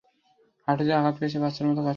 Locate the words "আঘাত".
0.93-1.15